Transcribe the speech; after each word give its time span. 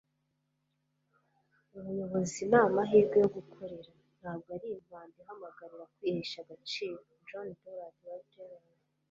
ubuyobozi 1.77 2.41
ni 2.49 2.57
amahirwe 2.67 3.15
yo 3.23 3.29
gukorera. 3.35 3.91
ntabwo 4.19 4.47
ari 4.57 4.67
impanda 4.77 5.15
ihamagarira 5.21 5.85
kwihesha 5.95 6.37
agaciro.- 6.43 6.97
j. 7.27 7.29
donald 7.29 7.59
walters 8.05 8.63